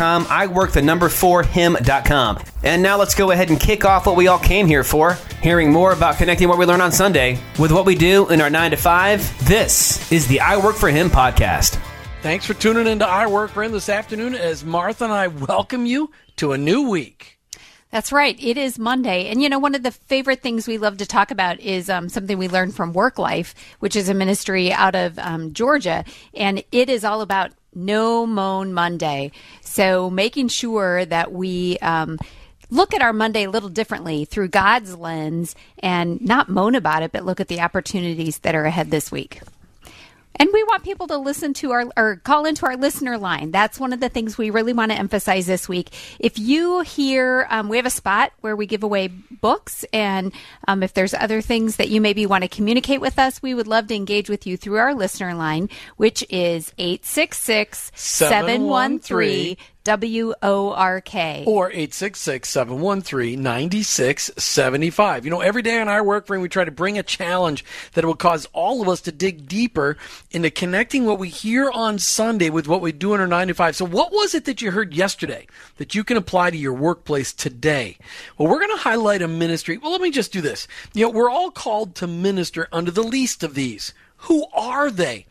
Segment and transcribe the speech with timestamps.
[0.00, 2.38] I work the number for him.com.
[2.62, 5.72] And now let's go ahead and kick off what we all came here for, hearing
[5.72, 8.70] more about connecting what we learn on Sunday with what we do in our 9
[8.72, 9.46] to 5.
[9.46, 11.78] This is the I Work for Him podcast.
[12.22, 15.86] Thanks for tuning into I Work for Him this afternoon as Martha and I welcome
[15.86, 17.38] you to a new week.
[17.90, 18.42] That's right.
[18.42, 19.26] It is Monday.
[19.26, 22.08] And you know, one of the favorite things we love to talk about is um,
[22.08, 26.04] something we learned from Work Life, which is a ministry out of um, Georgia.
[26.32, 29.32] And it is all about no moan Monday.
[29.60, 32.18] So making sure that we um,
[32.70, 37.12] look at our Monday a little differently through God's lens and not moan about it,
[37.12, 39.40] but look at the opportunities that are ahead this week.
[40.42, 43.52] And we want people to listen to our or call into our listener line.
[43.52, 45.94] That's one of the things we really want to emphasize this week.
[46.18, 50.32] If you hear, um, we have a spot where we give away books, and
[50.66, 53.68] um, if there's other things that you maybe want to communicate with us, we would
[53.68, 60.72] love to engage with you through our listener line, which is 866 713 W O
[60.72, 61.42] R K.
[61.46, 65.24] Or 866 713 9675.
[65.24, 68.04] You know, every day on our work frame, we try to bring a challenge that
[68.04, 69.96] will cause all of us to dig deeper
[70.30, 73.54] into connecting what we hear on Sunday with what we do in our 9 to
[73.54, 73.76] 5.
[73.76, 75.48] So, what was it that you heard yesterday
[75.78, 77.96] that you can apply to your workplace today?
[78.38, 79.78] Well, we're going to highlight a ministry.
[79.78, 80.68] Well, let me just do this.
[80.94, 83.94] You know, we're all called to minister under the least of these.
[84.18, 85.26] Who are they?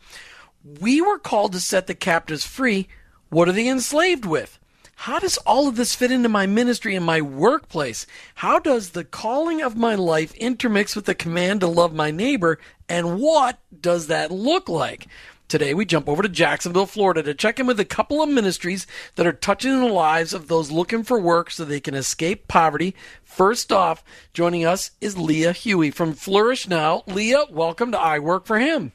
[0.80, 2.88] We were called to set the captives free
[3.32, 4.58] what are they enslaved with?
[4.94, 8.06] How does all of this fit into my ministry and my workplace?
[8.34, 12.58] How does the calling of my life intermix with the command to love my neighbor?
[12.90, 15.06] And what does that look like?
[15.48, 18.86] Today, we jump over to Jacksonville, Florida to check in with a couple of ministries
[19.14, 22.94] that are touching the lives of those looking for work so they can escape poverty.
[23.24, 24.04] First off,
[24.34, 27.02] joining us is Leah Huey from Flourish Now.
[27.06, 28.92] Leah, welcome to I Work for Him.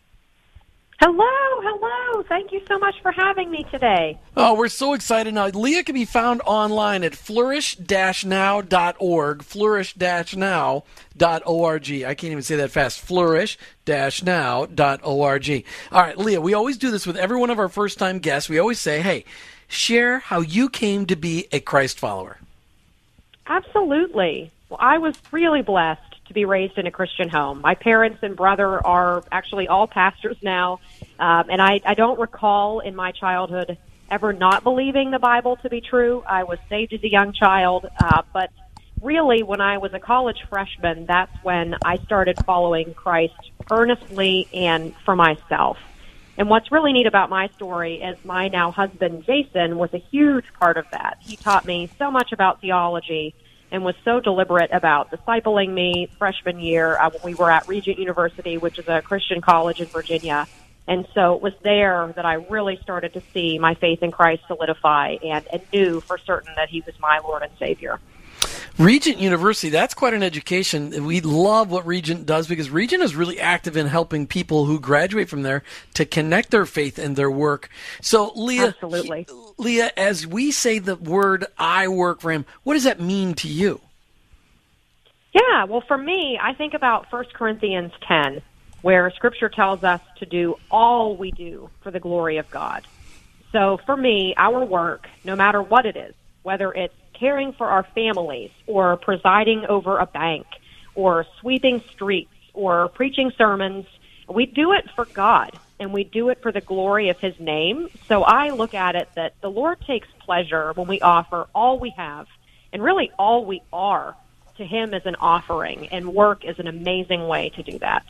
[1.00, 2.24] Hello, hello.
[2.24, 4.18] Thank you so much for having me today.
[4.35, 5.46] Oh, we're so excited now.
[5.50, 11.91] Leah can be found online at flourish-now.org, flourish-now.org.
[11.91, 13.00] I can't even say that fast.
[13.02, 15.66] flourish-now.org.
[15.91, 18.50] All right, Leah, we always do this with every one of our first-time guests.
[18.50, 19.24] We always say, hey,
[19.68, 22.40] share how you came to be a Christ follower.
[23.46, 24.50] Absolutely.
[24.69, 27.62] Well, I was really blessed to be raised in a Christian home.
[27.62, 30.80] My parents and brother are actually all pastors now,
[31.20, 33.78] um, and I, I don't recall in my childhood
[34.10, 36.24] ever not believing the Bible to be true.
[36.28, 38.52] I was saved as a young child, uh, but
[39.02, 44.96] really, when I was a college freshman, that's when I started following Christ earnestly and
[45.06, 45.78] for myself.
[46.38, 50.46] And what's really neat about my story is my now husband, Jason, was a huge
[50.59, 51.18] part of that.
[51.22, 53.34] He taught me so much about theology
[53.72, 58.00] and was so deliberate about discipling me freshman year uh, when we were at Regent
[58.00, 60.47] University, which is a Christian college in Virginia.
[60.88, 64.44] And so it was there that I really started to see my faith in Christ
[64.47, 68.00] solidify and, and knew for certain that he was my Lord and Savior.
[68.78, 71.06] Regent University, that's quite an education.
[71.06, 75.29] We love what Regent does because Regent is really active in helping people who graduate
[75.29, 75.63] from there
[75.95, 77.69] to connect their faith and their work.
[78.01, 79.28] So, Leah, Absolutely.
[79.57, 83.47] Leah, as we say the word I work for him, what does that mean to
[83.47, 83.81] you?
[85.34, 88.41] Yeah, well, for me, I think about 1 Corinthians 10,
[88.82, 92.85] where scripture tells us to do all we do for the glory of God.
[93.52, 97.84] So for me, our work, no matter what it is, whether it's caring for our
[97.96, 100.46] families or presiding over a bank
[100.96, 103.85] or sweeping streets or preaching sermons.
[104.28, 107.87] We do it for God and we do it for the glory of His name.
[108.08, 111.91] So I look at it that the Lord takes pleasure when we offer all we
[111.91, 112.28] have
[112.73, 114.16] and really all we are
[114.58, 118.03] to Him as an offering, and work is an amazing way to do that.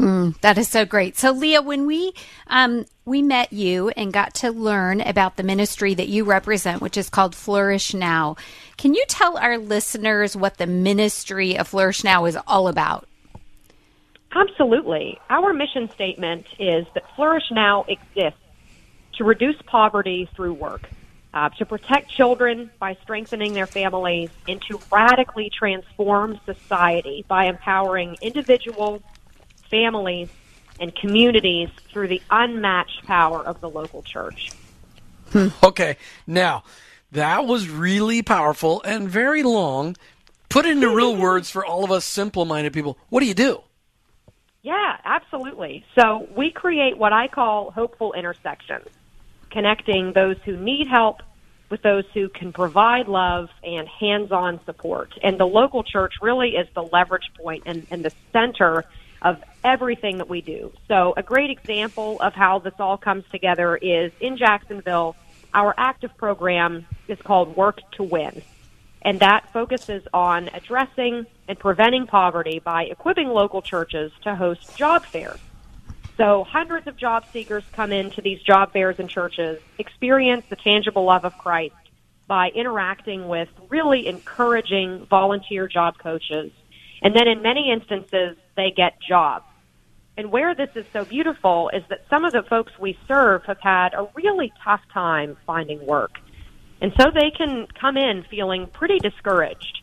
[0.00, 1.18] Mm, that is so great.
[1.18, 2.14] So, Leah, when we
[2.46, 6.96] um, we met you and got to learn about the ministry that you represent, which
[6.96, 8.36] is called Flourish Now,
[8.78, 13.06] can you tell our listeners what the ministry of Flourish Now is all about?
[14.34, 15.18] Absolutely.
[15.28, 18.40] Our mission statement is that Flourish Now exists
[19.16, 20.88] to reduce poverty through work,
[21.34, 28.16] uh, to protect children by strengthening their families, and to radically transform society by empowering
[28.22, 29.02] individuals,
[29.70, 30.28] families,
[30.80, 34.50] and communities through the unmatched power of the local church.
[35.30, 35.48] Hmm.
[35.62, 35.96] Okay,
[36.26, 36.64] now
[37.12, 39.96] that was really powerful and very long.
[40.48, 42.98] Put into real words for all of us simple minded people.
[43.08, 43.62] What do you do?
[44.62, 45.84] Yeah, absolutely.
[45.94, 48.88] So we create what I call hopeful intersections,
[49.50, 51.22] connecting those who need help
[51.70, 55.16] with those who can provide love and hands-on support.
[55.22, 58.84] And the local church really is the leverage point and, and the center
[59.22, 60.72] of everything that we do.
[60.88, 65.16] So a great example of how this all comes together is in Jacksonville,
[65.52, 68.42] our active program is called Work to Win
[69.02, 75.04] and that focuses on addressing and preventing poverty by equipping local churches to host job
[75.04, 75.40] fairs.
[76.16, 81.04] So hundreds of job seekers come into these job fairs and churches, experience the tangible
[81.04, 81.74] love of Christ
[82.26, 86.52] by interacting with really encouraging volunteer job coaches.
[87.02, 89.46] And then in many instances, they get jobs.
[90.16, 93.60] And where this is so beautiful is that some of the folks we serve have
[93.60, 96.12] had a really tough time finding work.
[96.80, 99.82] And so they can come in feeling pretty discouraged.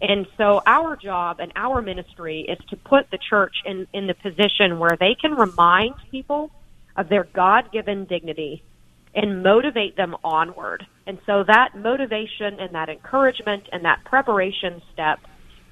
[0.00, 4.14] And so our job and our ministry is to put the church in, in the
[4.14, 6.50] position where they can remind people
[6.96, 8.62] of their God given dignity
[9.14, 10.86] and motivate them onward.
[11.06, 15.20] And so that motivation and that encouragement and that preparation step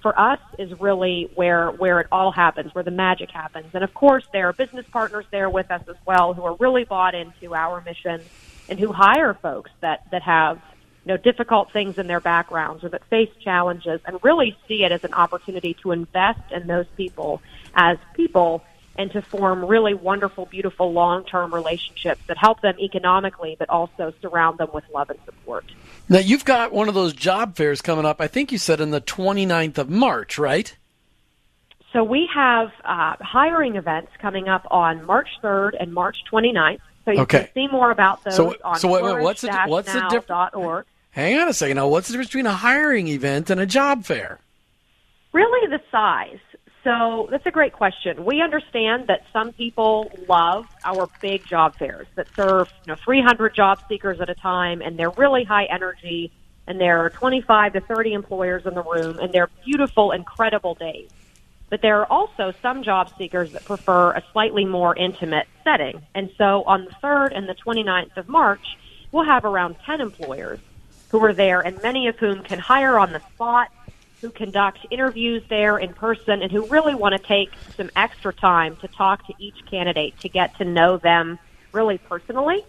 [0.07, 3.67] for us is really where where it all happens, where the magic happens.
[3.75, 6.85] And of course, there are business partners there with us as well who are really
[6.85, 8.21] bought into our mission
[8.69, 10.61] and who hire folks that that have
[11.05, 14.93] you know difficult things in their backgrounds or that face challenges and really see it
[14.93, 17.43] as an opportunity to invest in those people
[17.75, 18.63] as people
[18.99, 24.59] and to form really wonderful, beautiful long-term relationships that help them economically, but also surround
[24.59, 25.65] them with love and support.
[26.09, 28.91] Now, you've got one of those job fairs coming up, I think you said in
[28.91, 30.77] the 29th of March, right?
[31.93, 36.81] So we have uh, hiring events coming up on March 3rd and March 29th.
[37.05, 37.45] So you Okay.
[37.45, 40.27] can see more about those So- on so wait, wait, what's the- what's the diff-
[40.27, 40.85] flourish-now.org.
[41.13, 41.77] Hang on a second.
[41.77, 44.41] Now, what's the difference between a hiring event and a job fair?
[45.33, 46.39] Really, the size.
[46.87, 48.25] So that's a great question.
[48.25, 53.57] We understand that some people love our big job fairs that serve you know 300
[53.57, 56.31] job seekers at a time, and they're really high energy,
[56.69, 61.09] and there are 25 to 30 employers in the room, and they're beautiful, incredible days.
[61.71, 66.01] But there are also some job seekers that prefer a slightly more intimate setting.
[66.15, 68.65] And so on the 3rd and the 29th of March,
[69.11, 70.61] we'll have around 10 employers
[71.11, 73.71] who are there, and many of whom can hire on the spot,
[74.21, 78.77] who conduct interviews there in person, and who really want to take some extra time
[78.77, 81.39] to talk to each candidate to get to know them
[81.73, 82.65] really personally.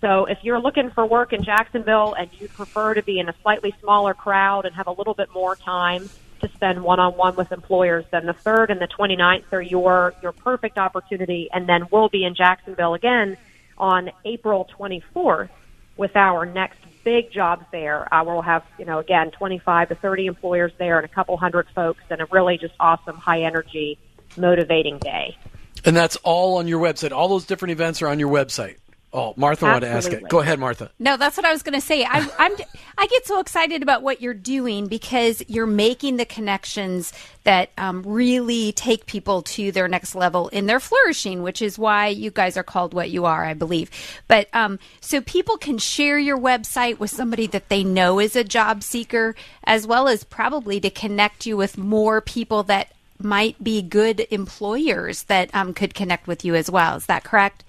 [0.00, 3.34] So if you're looking for work in Jacksonville and you prefer to be in a
[3.42, 6.10] slightly smaller crowd and have a little bit more time
[6.40, 10.76] to spend one-on-one with employers, then the 3rd and the 29th are your, your perfect
[10.76, 11.48] opportunity.
[11.52, 13.38] And then we'll be in Jacksonville again
[13.78, 15.48] on April 24th
[15.96, 18.12] with our next big job fair.
[18.12, 21.66] Uh, we'll have, you know, again, 25 to 30 employers there and a couple hundred
[21.74, 23.98] folks and a really just awesome, high energy,
[24.36, 25.36] motivating day.
[25.84, 27.12] And that's all on your website.
[27.12, 28.76] All those different events are on your website.
[29.16, 30.28] Oh, Martha wanted to ask it.
[30.28, 30.90] Go ahead, Martha.
[30.98, 32.04] No, that's what I was going to say.
[32.04, 32.52] I, I'm,
[32.98, 37.12] I get so excited about what you're doing because you're making the connections
[37.44, 42.08] that um, really take people to their next level in their flourishing, which is why
[42.08, 43.88] you guys are called what you are, I believe.
[44.26, 48.42] But um, so people can share your website with somebody that they know is a
[48.42, 52.88] job seeker, as well as probably to connect you with more people that
[53.20, 56.96] might be good employers that um, could connect with you as well.
[56.96, 57.62] Is that correct?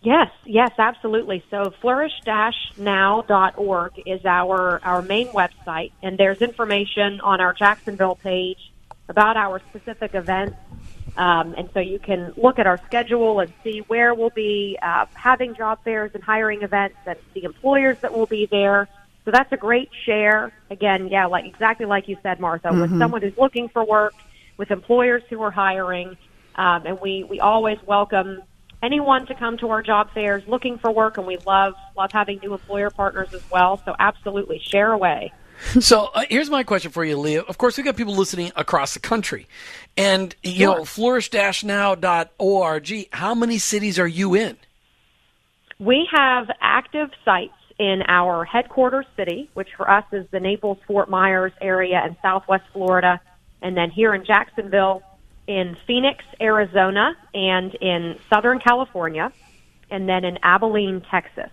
[0.00, 1.42] Yes, yes, absolutely.
[1.50, 8.58] So flourish-now.org is our, our main website, and there's information on our Jacksonville page
[9.08, 10.54] about our specific events.
[11.16, 15.06] Um, and so you can look at our schedule and see where we'll be uh,
[15.14, 18.88] having job fairs and hiring events and the employers that will be there.
[19.24, 20.52] So that's a great share.
[20.70, 24.14] Again, yeah, like exactly like you said, Martha, with someone who's looking for work,
[24.58, 26.16] with employers who are hiring,
[26.54, 28.42] um, and we we always welcome
[28.82, 32.38] anyone to come to our job fairs looking for work, and we love love having
[32.42, 33.80] new employer partners as well.
[33.84, 35.32] So absolutely, share away.
[35.80, 37.42] so uh, here's my question for you, Leah.
[37.42, 39.46] Of course, we've got people listening across the country,
[39.96, 40.78] and you Sure.
[40.78, 43.08] know, flourish-now.org.
[43.12, 44.56] How many cities are you in?
[45.80, 51.08] We have active sites in our headquarters city, which for us is the Naples Fort
[51.08, 53.20] Myers area in Southwest Florida,
[53.62, 55.02] and then here in Jacksonville,
[55.48, 59.32] in Phoenix, Arizona, and in Southern California,
[59.90, 61.50] and then in Abilene, Texas.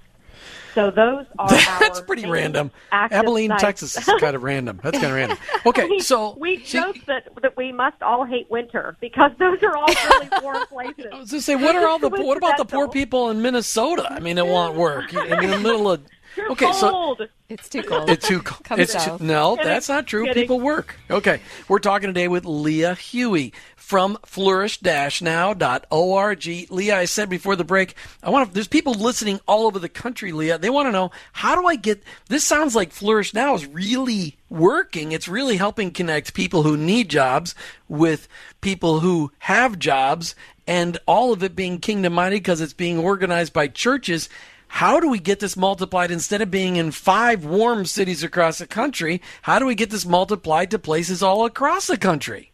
[0.75, 1.47] So those are
[1.79, 2.69] That's pretty random.
[2.91, 3.61] Abilene, sites.
[3.61, 4.81] Texas is kind of random.
[4.83, 5.37] That's kind of random.
[5.65, 9.77] Okay, we, so we joke that that we must all hate winter because those are
[9.77, 11.05] all really warm places.
[11.13, 13.41] I was going to say, what are all the what about the poor people in
[13.41, 14.11] Minnesota?
[14.11, 15.13] I mean, it won't work.
[15.13, 16.01] In the middle of
[16.35, 17.15] Too okay, so.
[17.47, 18.09] It's too cold.
[18.09, 18.41] It's too.
[18.41, 18.77] cold.
[18.77, 19.71] It's too, no, Kidding.
[19.71, 20.25] that's not true.
[20.25, 20.43] Kidding.
[20.43, 20.97] People work.
[21.09, 21.39] Okay,
[21.69, 26.45] we're talking today with Leah Huey from flourish-now.org.
[26.69, 28.53] Leah, I said before the break, I want to.
[28.53, 30.33] There's people listening all over the country.
[30.33, 32.43] Leah, they want to know how do I get this?
[32.43, 35.13] Sounds like Flourish Now is really working.
[35.13, 37.55] It's really helping connect people who need jobs
[37.87, 38.27] with
[38.59, 40.35] people who have jobs,
[40.67, 44.27] and all of it being kingdom minded because it's being organized by churches.
[44.67, 48.67] How do we get this multiplied instead of being in five warm cities across the
[48.67, 49.22] country?
[49.43, 52.51] How do we get this multiplied to places all across the country?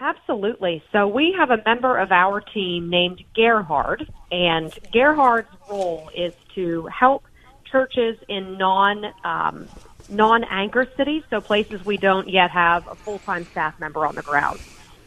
[0.00, 0.82] Absolutely.
[0.92, 6.86] So we have a member of our team named Gerhard, and Gerhard's role is to
[6.86, 7.24] help
[7.64, 9.68] churches in non um,
[10.08, 14.14] non anchor cities, so places we don't yet have a full time staff member on
[14.14, 14.60] the ground,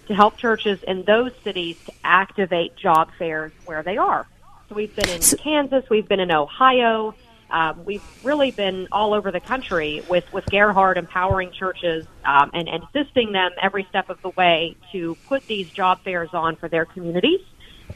[0.08, 4.26] to help churches in those cities to activate job fairs where they are.
[4.72, 7.16] We've been in Kansas, we've been in Ohio,
[7.50, 12.70] um, we've really been all over the country with, with Gerhard empowering churches um, and,
[12.70, 16.70] and assisting them every step of the way to put these job fairs on for
[16.70, 17.42] their communities.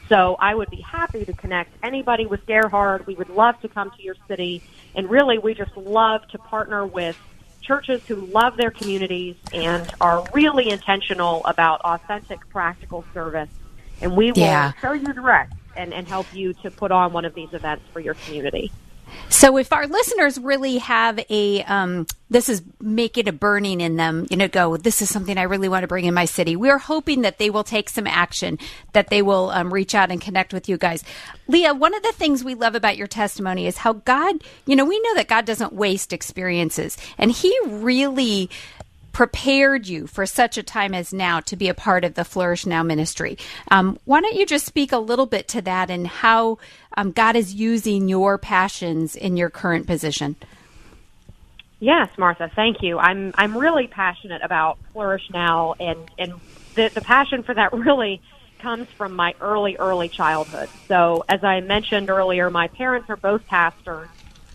[0.08, 3.06] So I would be happy to connect anybody with Gerhard.
[3.06, 4.62] We would love to come to your city.
[4.96, 7.16] And really, we just love to partner with
[7.62, 13.48] churches who love their communities and are really intentional about authentic, practical service.
[14.02, 14.72] And we will Yeah.
[14.82, 17.84] show you the direct and, and help you to put on one of these events
[17.92, 18.70] for your community.
[19.28, 23.96] So if our listeners really have a um, this is make it a burning in
[23.96, 26.56] them, you know, go this is something I really want to bring in my city.
[26.56, 28.58] We're hoping that they will take some action,
[28.92, 31.04] that they will um, reach out and connect with you guys.
[31.48, 34.84] Leah, one of the things we love about your testimony is how God, you know,
[34.84, 38.50] we know that God doesn't waste experiences, and He really
[39.14, 42.66] prepared you for such a time as now to be a part of the Flourish
[42.66, 43.38] Now ministry.
[43.70, 46.58] Um, why don't you just speak a little bit to that and how
[46.96, 50.36] um, God is using your passions in your current position?
[51.80, 52.98] Yes, Martha, thank you.
[52.98, 56.34] I'm I'm really passionate about Flourish Now and and
[56.74, 58.20] the the passion for that really
[58.58, 60.68] comes from my early early childhood.
[60.88, 64.08] So, as I mentioned earlier, my parents are both pastors,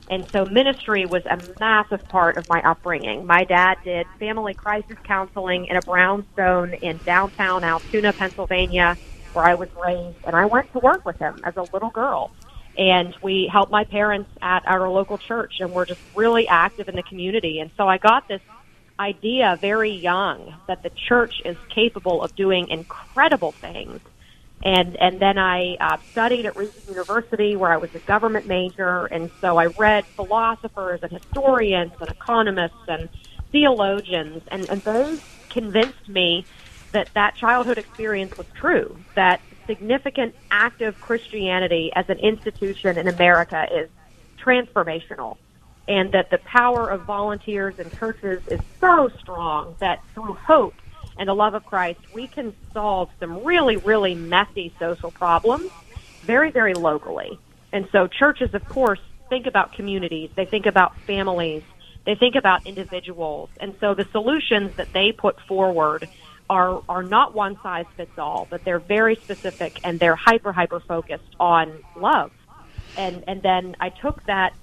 [0.09, 3.25] and so ministry was a massive part of my upbringing.
[3.25, 8.97] My dad did family crisis counseling in a brownstone in downtown Altoona, Pennsylvania,
[9.33, 12.31] where I was raised, and I went to work with him as a little girl
[12.77, 16.95] and we helped my parents at our local church and we're just really active in
[16.95, 18.41] the community and so i got this
[18.99, 23.99] idea very young that the church is capable of doing incredible things
[24.63, 29.05] and and then i uh, studied at regent university where i was a government major.
[29.05, 33.09] And so i read philosophers and historians and economists and
[33.51, 34.43] theologians.
[34.51, 36.45] And, and those convinced me
[36.91, 43.67] that that childhood experience was true that significant active Christianity as an institution in America
[43.71, 43.89] is
[44.43, 45.37] transformational.
[45.87, 50.75] And that the power of volunteers and churches is so strong that through hope
[51.19, 55.69] and the love of Christ, we can solve some really, really messy social problems
[56.23, 57.37] very, very locally.
[57.73, 60.31] And so churches, of course, think about communities.
[60.35, 61.61] They think about families.
[62.05, 63.49] They think about individuals.
[63.59, 66.07] And so the solutions that they put forward
[66.49, 70.79] are are not one size fits all, but they're very specific and they're hyper hyper
[70.79, 72.31] focused on love.
[72.97, 74.53] And and then I took that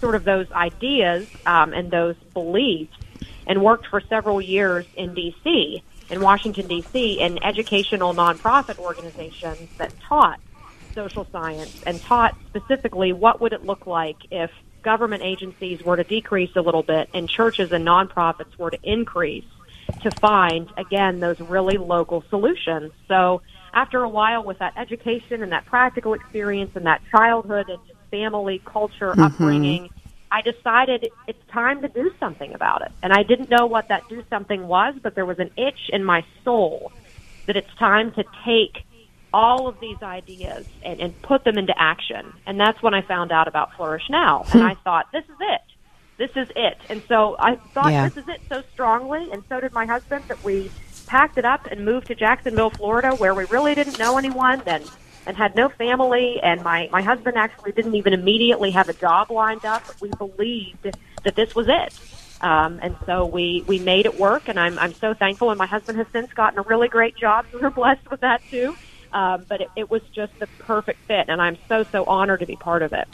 [0.00, 2.96] sort of those ideas um, and those beliefs
[3.46, 5.82] and worked for several years in D.C.
[6.14, 7.20] in Washington D.C.
[7.20, 10.38] in educational nonprofit organizations that taught
[10.94, 14.50] social science and taught specifically what would it look like if
[14.82, 19.44] government agencies were to decrease a little bit and churches and nonprofits were to increase
[20.02, 22.92] to find again those really local solutions.
[23.08, 23.42] So
[23.72, 27.98] after a while with that education and that practical experience and that childhood and just
[28.12, 29.22] family culture mm-hmm.
[29.22, 29.90] upbringing,
[30.34, 32.90] I decided it's time to do something about it.
[33.04, 36.02] And I didn't know what that do something was, but there was an itch in
[36.02, 36.90] my soul
[37.46, 38.84] that it's time to take
[39.32, 42.32] all of these ideas and, and put them into action.
[42.46, 44.40] And that's when I found out about Flourish Now.
[44.52, 44.66] And hmm.
[44.66, 45.60] I thought, this is it.
[46.16, 46.78] this is it.
[46.88, 48.08] And so I thought Yeah.
[48.08, 50.68] this is it so strongly, and so did my husband that we
[51.06, 54.84] packed it up and moved to Jacksonville, Florida, where we really didn't know anyone and
[55.26, 56.40] and had no family.
[56.42, 59.82] And my my husband actually didn't even immediately have a job lined up.
[60.00, 60.86] We believed
[61.24, 61.92] that this was it.
[62.40, 65.50] Um, and so we, we made it work, and I'm, I'm so thankful.
[65.50, 68.42] And my husband has since gotten a really great job, so we're blessed with that
[68.50, 68.76] too.
[69.12, 72.46] Um, but it, it was just the perfect fit, and I'm so, so honored to
[72.46, 73.08] be part of it.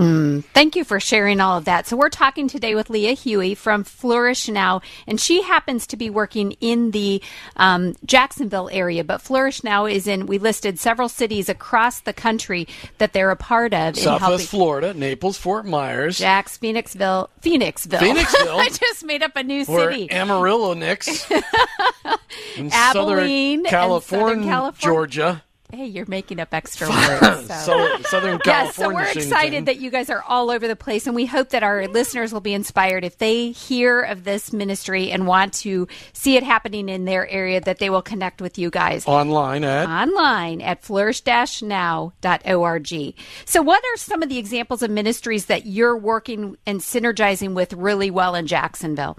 [0.00, 1.86] Thank you for sharing all of that.
[1.86, 6.08] So, we're talking today with Leah Huey from Flourish Now, and she happens to be
[6.08, 7.22] working in the
[7.56, 9.04] um, Jacksonville area.
[9.04, 12.66] But Flourish Now is in, we listed several cities across the country
[12.98, 14.46] that they're a part of in Southwest helping.
[14.46, 17.98] Florida, Naples, Fort Myers, Jax, Phoenixville, Phoenixville.
[17.98, 18.58] Phoenixville.
[18.58, 20.10] I just made up a new or city.
[20.10, 21.30] Amarillo, Nix,
[22.56, 24.78] in Abilene Southern California, Southern California.
[24.78, 25.42] Georgia,
[25.72, 26.88] hey, you're making up extra
[27.20, 27.46] words.
[27.46, 27.54] So.
[27.54, 29.16] so, Southern Yes, so we're Shington.
[29.16, 32.32] excited that you guys are all over the place, and we hope that our listeners
[32.32, 36.88] will be inspired if they hear of this ministry and want to see it happening
[36.88, 43.14] in their area, that they will connect with you guys online at online at flourish-now.org.
[43.44, 47.72] So, what are some of the examples of ministries that you're working and synergizing with
[47.72, 49.18] really well in Jacksonville?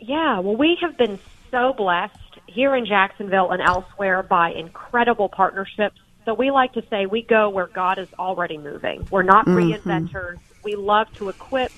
[0.00, 1.18] Yeah, well, we have been
[1.50, 5.98] so blessed here in Jacksonville and elsewhere by incredible partnerships.
[6.24, 9.06] So we like to say we go where God is already moving.
[9.10, 9.72] We're not mm-hmm.
[9.72, 10.38] reinventors.
[10.62, 11.70] We love to equip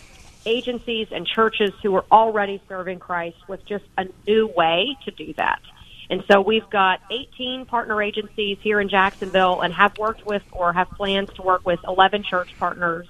[0.45, 5.33] agencies and churches who are already serving Christ with just a new way to do
[5.35, 5.61] that.
[6.09, 10.73] And so we've got 18 partner agencies here in Jacksonville and have worked with or
[10.73, 13.09] have plans to work with 11 church partners.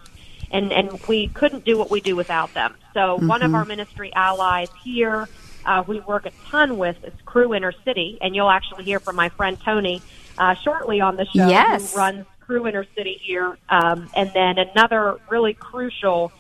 [0.51, 2.75] And, and we couldn't do what we do without them.
[2.95, 3.57] So one of mm-hmm.
[3.57, 5.29] our ministry allies here,
[5.67, 8.19] uh, we work a ton with is Cru Inner City.
[8.21, 10.01] And you'll actually hear from my friend Tony
[10.39, 11.93] uh, shortly on the show Yes.
[11.93, 13.59] who runs Cru Inner City here.
[13.69, 16.33] Um, and then another really crucial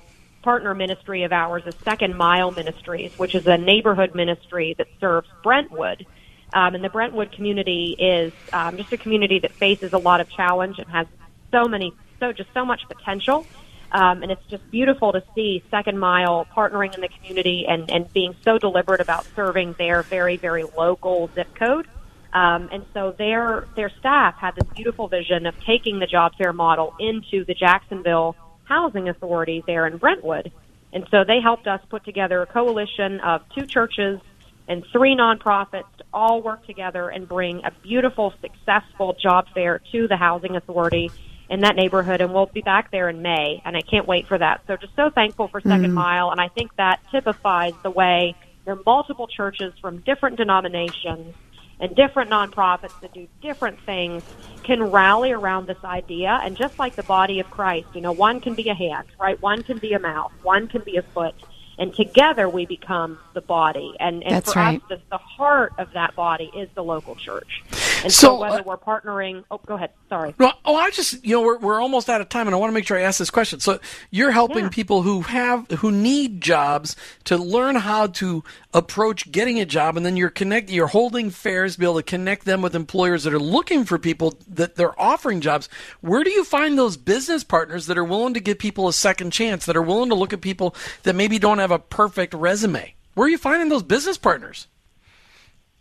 [0.43, 5.29] partner ministry of ours is Second Mile Ministries, which is a neighborhood ministry that serves
[5.43, 6.07] Brentwood.
[6.53, 10.31] Um, and the Brentwood community is um, just a community that faces a lot of
[10.31, 11.09] challenge and has
[11.51, 13.45] so many, so just so much potential.
[13.93, 18.13] Um, and it's just beautiful to see Second Mile partnering in the community and, and
[18.13, 21.87] being so deliberate about serving their very, very local zip code.
[22.33, 26.53] Um, and so their their staff had this beautiful vision of taking the job fair
[26.53, 30.53] model into the Jacksonville Housing Authority there in Brentwood.
[30.93, 34.21] And so they helped us put together a coalition of two churches
[34.69, 40.09] and three nonprofits to all work together and bring a beautiful, successful job fair to
[40.09, 41.11] the Housing Authority
[41.49, 42.21] in that neighborhood.
[42.21, 44.63] And we'll be back there in May, and I can't wait for that.
[44.67, 45.95] So just so thankful for 2nd mm-hmm.
[45.95, 51.35] Mile, and I think that typifies the way there are multiple churches from different denominations
[51.79, 54.23] and different nonprofits that do different things
[54.65, 56.41] can rally around this idea.
[56.43, 59.41] And just like the body of Christ, you know, one can be a hand, right?
[59.41, 61.35] One can be a mouth, one can be a foot.
[61.79, 63.95] And together we become the body.
[64.01, 64.83] And, and That's for right.
[64.83, 67.63] us, the, the heart of that body is the local church.
[68.07, 69.91] And So, so, whether uh, we're partnering, oh, go ahead.
[70.09, 70.33] Sorry.
[70.39, 72.71] Well, oh, I just you know we're we're almost out of time, and I want
[72.71, 73.59] to make sure I ask this question.
[73.59, 73.81] So
[74.13, 74.69] you're helping Yeah.
[74.71, 80.07] people who have who need jobs to learn how to approach getting a job, and
[80.07, 83.35] then you're connect you're holding fairs to be able to connect them with employers that
[83.35, 85.69] are looking for people that they're offering jobs.
[86.01, 89.33] Where do you find those business partners that are willing to give people a second
[89.33, 92.95] chance, that are willing to look at people that maybe don't have a perfect resume?
[93.15, 94.69] Where are you finding those business partners?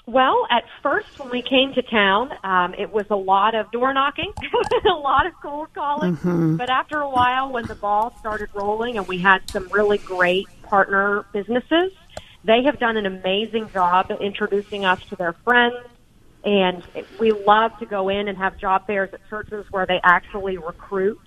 [0.08, 3.94] Well, at first, when we came to town, um, it was a lot of door
[3.94, 4.32] knocking,
[4.86, 6.16] a lot of cold calling.
[6.58, 10.46] But after a while, when the ball started rolling and we had some really great
[10.70, 11.92] partner businesses,
[12.46, 15.76] they have done an amazing job introducing us to their friends.
[16.44, 16.84] And
[17.20, 21.18] we love to go in and have job fairs at churches where they actually recruit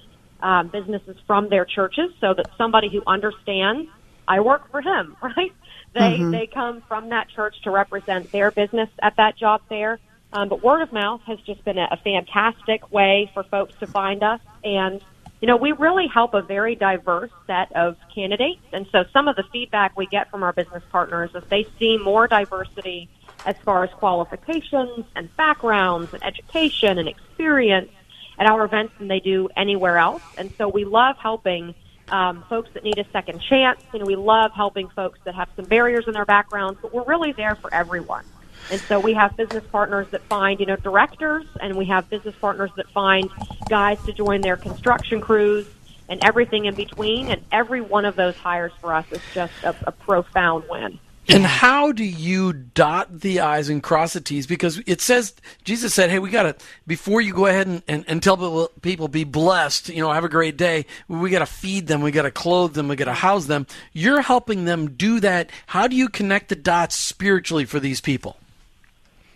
[0.40, 3.88] um, businesses from their churches so that somebody who understands,
[4.28, 5.52] I work for him, right?
[5.94, 9.98] They they come from that church to represent their business at that job fair.
[10.30, 13.86] Um, but word of mouth has just been a, a fantastic way for folks to
[13.86, 15.00] find us, and
[15.40, 18.60] you know we really help a very diverse set of candidates.
[18.72, 21.96] And so some of the feedback we get from our business partners is they see
[21.96, 23.08] more diversity
[23.46, 27.90] as far as qualifications and backgrounds and education and experience
[28.38, 30.22] at our events than they do anywhere else.
[30.36, 31.74] And so we love helping
[32.10, 33.80] um, folks that need a second chance.
[33.92, 37.04] You know, we love helping folks that have some barriers in their backgrounds, but we're
[37.04, 38.24] really there for everyone.
[38.70, 42.34] And so we have business partners that find, you know, directors, and we have business
[42.40, 43.30] partners that find
[43.68, 45.66] guys to join their construction crews
[46.08, 47.28] and everything in between.
[47.28, 50.98] And every one of those hires for us is just a, a profound win.
[51.30, 54.46] And how do you dot the I's and cross the T's?
[54.46, 58.04] Because it says, Jesus said, hey, we got to, before you go ahead and, and,
[58.08, 61.46] and tell people, people, be blessed, you know, have a great day, we got to
[61.46, 63.66] feed them, we got to clothe them, we got to house them.
[63.92, 65.50] You're helping them do that.
[65.66, 68.36] How do you connect the dots spiritually for these people?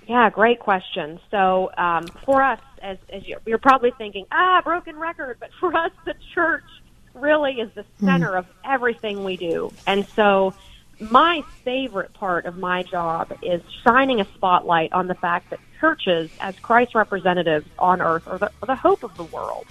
[0.09, 1.21] Yeah, great question.
[1.31, 5.77] So um, for us, as, as you're, you're probably thinking, ah, broken record, but for
[5.77, 6.65] us, the church
[7.15, 8.39] really is the center mm.
[8.39, 9.73] of everything we do.
[9.87, 10.55] And so
[11.11, 16.31] my favorite part of my job is shining a spotlight on the fact that churches,
[16.41, 19.67] as Christ representatives on earth, are the, are the hope of the world.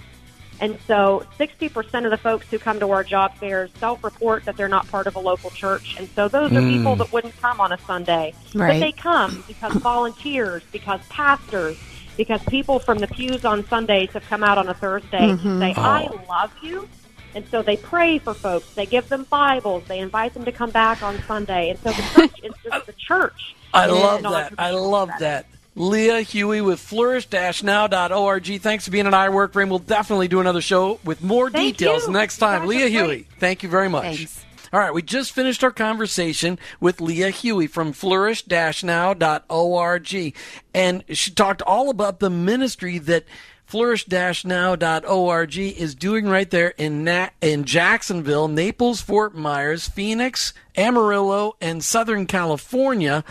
[0.60, 4.68] And so 60% of the folks who come to our job fairs self-report that they're
[4.68, 5.96] not part of a local church.
[5.98, 6.76] And so those are mm.
[6.76, 8.32] people that wouldn't come on a Sunday.
[8.54, 8.74] Right.
[8.74, 11.76] But they come because volunteers, because pastors,
[12.16, 15.42] because people from the pews on Sundays have come out on a Thursday mm-hmm.
[15.42, 16.20] to say, I oh.
[16.28, 16.88] love you.
[17.34, 18.74] And so they pray for folks.
[18.74, 19.84] They give them Bibles.
[19.88, 21.70] They invite them to come back on Sunday.
[21.70, 23.54] And so the church is just the church.
[23.74, 24.52] I love that.
[24.58, 25.46] I love that.
[25.74, 28.60] Leah Huey with flourish-now.org.
[28.60, 29.70] Thanks for being an iWork Brain.
[29.70, 32.12] We'll definitely do another show with more Thank details you.
[32.12, 32.66] next time.
[32.66, 34.16] Leah Huey, thank you very much.
[34.16, 34.44] Thanks.
[34.70, 40.34] All right, we just finished our conversation with Leah Huey from flourish-now.org.
[40.74, 43.24] And she talked all about the ministry that
[43.72, 51.82] flourish-now.org is doing right there in Na- in Jacksonville, Naples, Fort Myers, Phoenix, Amarillo, and
[51.82, 53.24] Southern California.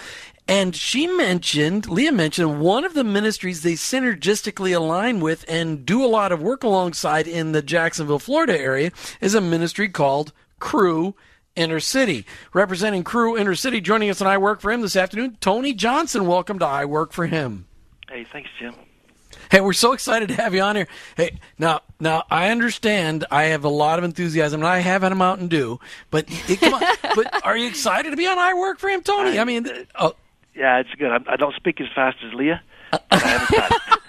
[0.48, 6.04] And she mentioned, Leah mentioned, one of the ministries they synergistically align with and do
[6.04, 11.14] a lot of work alongside in the Jacksonville, Florida area is a ministry called Cru
[11.56, 12.26] Inner City.
[12.52, 16.26] Representing Cru Inner City, joining us on I Work for Him this afternoon, Tony Johnson.
[16.26, 17.68] Welcome to I Work for Him.
[18.10, 18.74] Hey, thanks, Jim.
[19.52, 20.88] Hey, we're so excited to have you on here.
[21.18, 25.12] Hey, now, now I understand I have a lot of enthusiasm, and I have had
[25.12, 25.78] a Mountain Dew.
[26.10, 26.82] But it, come on,
[27.16, 29.38] but are you excited to be on I Work for Him, Tony?
[29.38, 30.16] I, I mean, oh.
[30.56, 31.12] yeah, it's good.
[31.12, 32.62] I, I don't speak as fast as Leah.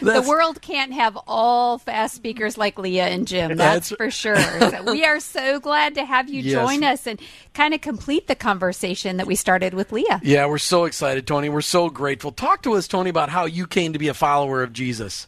[0.00, 3.56] the world can't have all fast speakers like Leah and Jim.
[3.56, 4.36] That's, that's for sure.
[4.36, 6.52] So we are so glad to have you yes.
[6.52, 7.20] join us and
[7.54, 10.20] kind of complete the conversation that we started with Leah.
[10.22, 11.48] Yeah, we're so excited, Tony.
[11.48, 12.32] We're so grateful.
[12.32, 15.26] Talk to us, Tony, about how you came to be a follower of Jesus.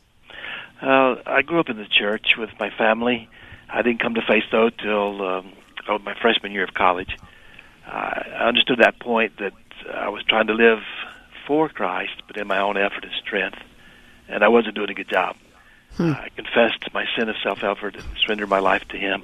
[0.81, 3.29] Uh, I grew up in the church with my family.
[3.69, 5.53] I didn't come to faith though till um,
[5.89, 7.17] oh, my freshman year of college.
[7.87, 9.53] Uh, I understood that point that
[9.93, 10.79] I was trying to live
[11.47, 13.59] for Christ, but in my own effort and strength
[14.29, 15.37] and I wasn't doing a good job.
[15.97, 16.13] Hmm.
[16.13, 19.23] I confessed my sin of self-effort and surrendered my life to Him,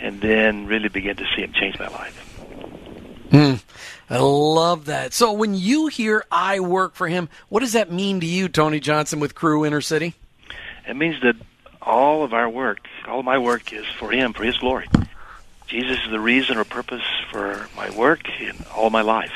[0.00, 2.16] and then really began to see Him change my life.
[3.30, 3.54] Hmm.
[4.08, 5.12] I love that.
[5.12, 8.80] So when you hear "I work for Him," what does that mean to you, Tony
[8.80, 10.14] Johnson, with Cru Inner City?
[10.86, 11.36] It means that
[11.82, 14.88] all of our work, all of my work, is for Him, for His glory.
[15.66, 19.32] Jesus is the reason or purpose for my work in all my life.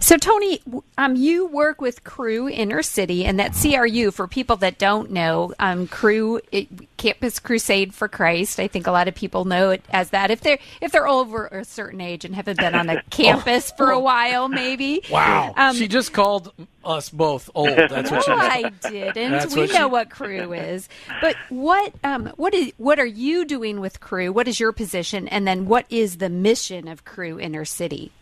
[0.00, 0.60] So, Tony,
[0.96, 5.52] um, you work with Cru Inner City, and that CRU, for people that don't know,
[5.58, 8.60] um, Cru it, Campus Crusade for Christ.
[8.60, 10.30] I think a lot of people know it as that.
[10.30, 13.90] If they're if they're over a certain age and haven't been on a campus for
[13.90, 15.02] a while, maybe.
[15.10, 16.52] Wow, um, she just called
[16.84, 17.76] us both old.
[17.76, 18.30] That's what she.
[18.30, 18.40] Did.
[18.40, 18.70] I
[19.12, 19.32] didn't.
[19.32, 19.92] That's we what know she...
[19.92, 20.88] what Cru is,
[21.20, 24.32] but what um what is what are you doing with Cru?
[24.32, 28.12] What is your position, and then what is the mission of Cru Inner City?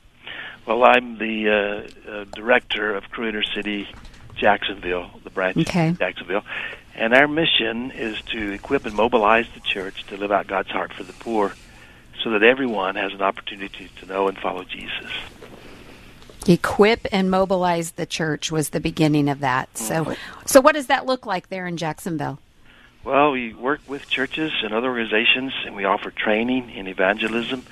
[0.67, 3.89] Well, I'm the uh, uh, director of Inner City
[4.37, 5.95] Jacksonville, the branch okay.
[5.99, 6.43] Jacksonville.
[6.95, 10.93] And our mission is to equip and mobilize the church to live out God's heart
[10.93, 11.55] for the poor
[12.23, 15.11] so that everyone has an opportunity to know and follow Jesus.
[16.49, 19.77] Equip and mobilize the church was the beginning of that.
[19.77, 20.47] So, mm-hmm.
[20.47, 22.39] so what does that look like there in Jacksonville?
[23.05, 27.65] Well, we work with churches and other organizations, and we offer training in evangelism,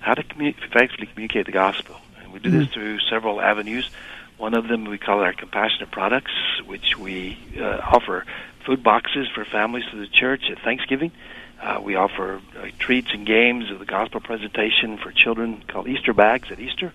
[0.00, 1.96] how to commu- effectively communicate the gospel.
[2.32, 2.72] We do this mm.
[2.72, 3.90] through several avenues.
[4.36, 6.32] One of them we call our compassionate products,
[6.64, 8.24] which we uh, offer
[8.64, 11.10] food boxes for families to the church at Thanksgiving.
[11.60, 16.12] Uh, we offer uh, treats and games of the gospel presentation for children called Easter
[16.12, 16.92] bags at Easter.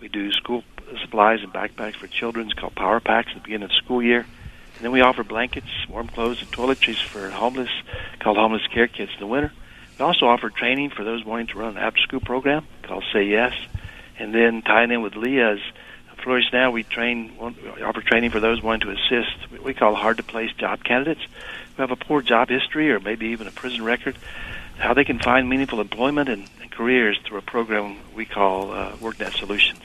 [0.00, 0.64] We do school
[1.02, 4.20] supplies and backpacks for children called Power Packs at the beginning of the school year.
[4.20, 7.70] And then we offer blankets, warm clothes, and toiletries for homeless
[8.20, 9.52] called Homeless Care Kits in the winter.
[9.98, 13.24] We also offer training for those wanting to run an after school program called Say
[13.24, 13.54] Yes
[14.18, 15.60] and then tying in with Leah's
[16.26, 17.32] Flourish Now, we train
[17.84, 19.62] offer training for those wanting to assist.
[19.62, 21.20] We call hard to place job candidates
[21.76, 24.16] who have a poor job history or maybe even a prison record.
[24.76, 28.92] How they can find meaningful employment and, and careers through a program we call uh,
[28.96, 29.80] WorkNet Solutions.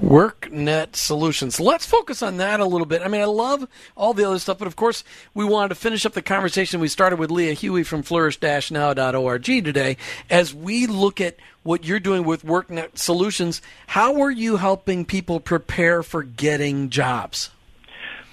[0.00, 1.60] WorkNet Solutions.
[1.60, 3.02] Let's focus on that a little bit.
[3.02, 5.04] I mean, I love all the other stuff, but of course,
[5.34, 9.96] we wanted to finish up the conversation we started with Leah Huey from flourish-now.org today
[10.28, 13.62] as we look at what you're doing with WorkNet Solutions.
[13.86, 17.50] How are you helping people prepare for getting jobs?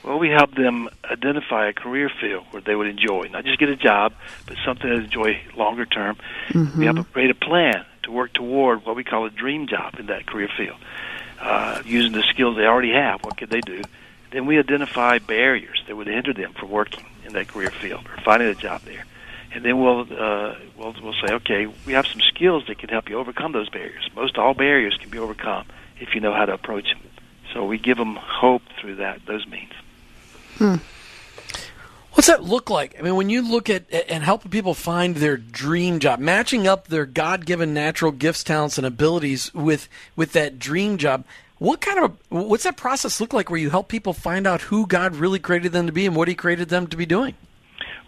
[0.04, 3.69] Well, we help them identify a career field where they would enjoy, not just get
[3.69, 4.13] a job,
[4.47, 6.17] but something they enjoy longer term.
[6.50, 6.80] Mm-hmm.
[6.80, 10.00] We help them create a plan to work toward what we call a dream job
[10.00, 10.78] in that career field
[11.41, 13.23] uh, using the skills they already have.
[13.23, 13.84] What could they do?
[14.32, 18.21] Then we identify barriers that would hinder them from working in that career field or
[18.23, 19.06] finding a job there.
[19.54, 23.10] And then we'll uh, we'll we'll say, okay, we have some skills that can help
[23.10, 24.10] you overcome those barriers.
[24.15, 25.65] Most all barriers can be overcome
[25.99, 27.01] if you know how to approach them.
[27.54, 29.73] So we give them hope through that those means.
[30.58, 30.75] Hmm.
[32.21, 32.95] What's that look like?
[32.99, 36.88] I mean, when you look at and helping people find their dream job, matching up
[36.88, 41.25] their God-given natural gifts, talents, and abilities with with that dream job,
[41.57, 43.49] what kind of what's that process look like?
[43.49, 46.27] Where you help people find out who God really created them to be and what
[46.27, 47.34] He created them to be doing?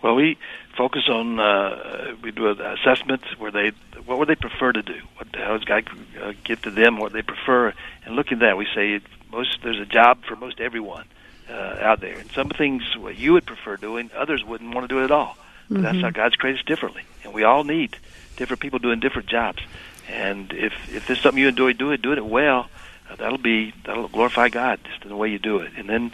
[0.04, 0.38] Well, we
[0.78, 3.71] focus on uh, we do an assessment where they
[4.06, 5.89] what would they prefer to do, what how does God
[6.21, 7.73] uh, give to them, what they prefer,
[8.06, 8.58] and look at that.
[8.58, 8.99] We say
[9.32, 11.08] most there's a job for most everyone
[11.54, 12.18] uh, out there.
[12.18, 15.12] And some things what you would prefer doing, others wouldn't want to do it at
[15.12, 15.38] all.
[15.70, 15.84] But mm-hmm.
[15.84, 17.96] that's how God's created us differently, and we all need
[18.36, 19.62] different people doing different jobs.
[20.10, 22.68] And if if there's something you enjoy doing, doing it well,
[23.10, 25.72] uh, that'll be that'll glorify God just in the way you do it.
[25.78, 26.12] And then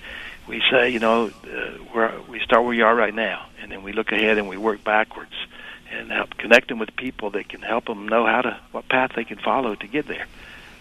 [0.48, 3.82] we say, you know, uh, where we start where you are right now, and then
[3.82, 5.34] we look ahead and we work backwards
[5.92, 9.14] and help connect them with people that can help them know how to what path
[9.16, 10.28] they can follow to get there,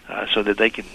[0.07, 0.85] uh, so that they can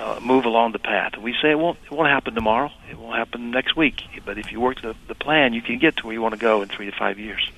[0.00, 1.16] uh, move along the path.
[1.16, 2.70] We say it won't it won't happen tomorrow.
[2.90, 4.02] It won't happen next week.
[4.24, 6.40] But if you work the, the plan, you can get to where you want to
[6.40, 7.50] go in three to five years.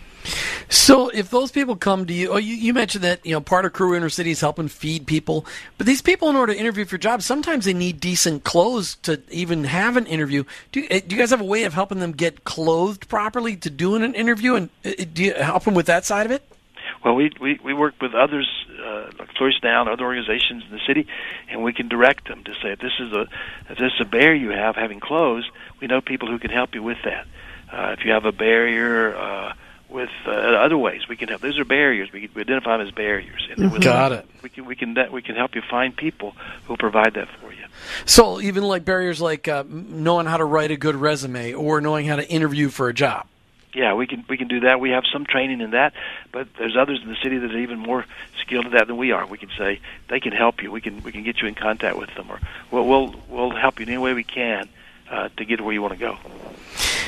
[0.69, 3.67] So, if those people come to you, oh, you, you mentioned that you know part
[3.67, 5.45] of Cru Inner City is helping feed people,
[5.77, 9.21] but these people, in order to interview for jobs, sometimes they need decent clothes to
[9.31, 10.45] even have an interview.
[10.73, 13.69] Do, uh, do you guys have a way of helping them get clothed properly to
[13.69, 16.43] do an interview, and uh, do you help them with that side of it?
[17.05, 18.49] Well, we we, we work with others,
[18.83, 21.07] uh, like Flourish Now, other organizations in the city,
[21.51, 23.27] and we can direct them to say if this is a
[23.69, 25.49] if this is a barrier you have having clothes,
[25.81, 27.27] we know people who can help you with that.
[27.71, 29.53] Uh, if you have a barrier uh,
[29.91, 31.43] with uh, other ways, we can help.
[31.43, 32.11] Those are barriers.
[32.11, 33.49] We, we identify them as barriers.
[33.51, 33.81] And mm-hmm.
[33.81, 34.27] Got it.
[34.43, 36.35] We can we can we can help you find people
[36.67, 37.67] who provide that for you.
[38.07, 42.07] So even like barriers like uh, knowing how to write a good resume or knowing
[42.07, 43.27] how to interview for a job
[43.75, 44.81] yeah, we can we can do that.
[44.81, 45.93] We have some training in that,
[46.33, 48.05] but there's others in the city that are even more
[48.41, 49.27] skilled at that than we are.
[49.27, 50.71] We can say they can help you.
[50.71, 53.81] We can we can get you in contact with them, or we'll we'll, we'll help
[53.81, 54.69] you in any way we can
[55.11, 56.17] uh, to get where you want to go.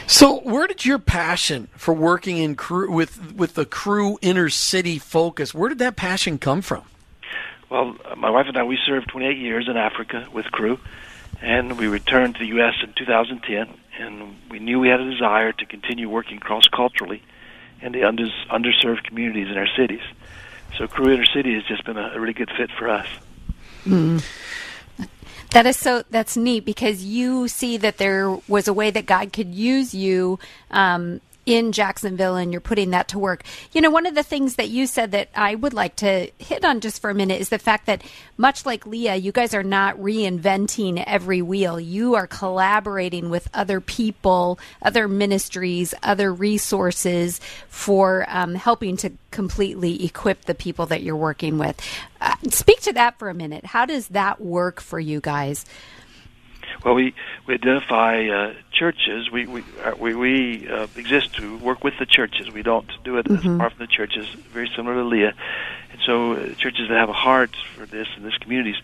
[0.08, 4.98] So, where did your passion for working in Cru with with the Cru inner city
[4.98, 5.54] focus?
[5.54, 6.84] Where did that passion come from?
[7.68, 10.78] Well, my wife and I we served 28 years in Africa with Cru,
[11.40, 12.74] and we returned to the U.S.
[12.82, 13.68] in 2010
[13.98, 17.22] and we knew we had a desire to continue working cross culturally
[17.80, 20.02] in the under, underserved communities in our cities.
[20.76, 23.06] So Cru Inner City has just been a, a really good fit for us.
[23.84, 24.24] Mm.
[25.50, 26.02] That is so.
[26.10, 30.38] That's neat because you see that there was a way that God could use you
[30.70, 33.44] um, in Jacksonville and you're putting that to work.
[33.72, 36.64] You know, one of the things that you said that I would like to hit
[36.64, 38.02] on just for a minute is the fact that
[38.36, 41.78] much like Leah, you guys are not reinventing every wheel.
[41.78, 50.04] You are collaborating with other people, other ministries, other resources for um, helping to completely
[50.04, 51.80] equip the people that you're working with.
[52.20, 53.64] Uh, speak to that for a minute.
[53.64, 55.64] How does that work for you guys?
[56.84, 57.14] Well, we
[57.46, 59.30] we identify uh, churches.
[59.30, 62.50] We we uh, we, we uh, exist to work with the churches.
[62.50, 63.48] We don't do it mm-hmm.
[63.48, 64.28] as far from the churches.
[64.52, 65.34] Very similar to Leah,
[65.92, 68.76] and so uh, churches that have a heart for this and this communities,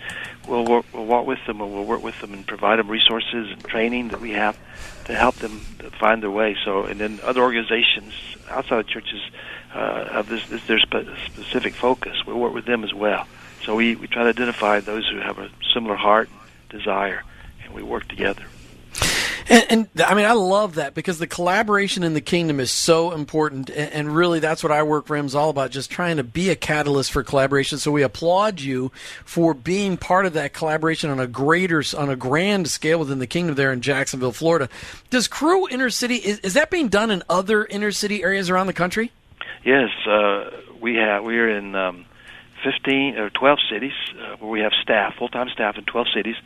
[0.48, 3.50] we'll work, we'll walk with them and we'll work with them and provide them resources
[3.50, 4.58] and training that we have
[5.04, 5.58] to help them
[5.98, 6.56] find their way.
[6.64, 8.14] So, and then other organizations
[8.48, 9.20] outside of churches
[9.74, 12.24] uh, have this, this their spe- specific focus.
[12.26, 13.26] we'll work with them as well.
[13.64, 17.22] So we, we try to identify those who have a similar heart and desire
[17.72, 18.44] we work together.
[19.48, 23.10] And, and, I mean, I love that because the collaboration in the kingdom is so
[23.10, 26.24] important, and, and really, that's what I work for is all about, just trying to
[26.24, 27.78] be a catalyst for collaboration.
[27.78, 28.92] So we applaud you
[29.24, 33.26] for being part of that collaboration on a greater, on a grand scale within the
[33.26, 34.68] kingdom there in Jacksonville, Florida.
[35.10, 38.68] Does Cru Inner City is, is that being done in other inner city areas around
[38.68, 39.10] the country?
[39.64, 41.24] Yes, uh, we have.
[41.24, 42.04] We are in um,
[42.62, 46.36] fifteen or twelve cities uh, where we have staff, full time staff in twelve cities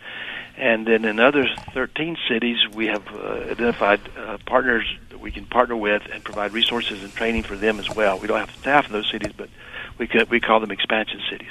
[0.56, 5.44] and then in other 13 cities, we have uh, identified uh, partners that we can
[5.44, 8.18] partner with and provide resources and training for them as well.
[8.18, 9.50] We don't have staff in those cities, but
[9.98, 11.50] we could, we call them expansion cities.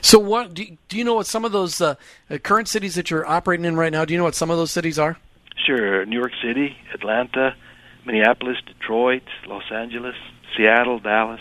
[0.00, 1.94] So, what do you, do you know what some of those uh,
[2.42, 4.04] current cities that you're operating in right now?
[4.04, 5.16] Do you know what some of those cities are?
[5.66, 7.54] Sure, New York City, Atlanta,
[8.04, 10.14] Minneapolis, Detroit, Los Angeles,
[10.56, 11.40] Seattle, Dallas,